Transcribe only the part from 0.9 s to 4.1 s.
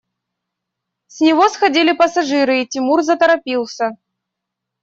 С него сходили пассажиры, и Тимур заторопился.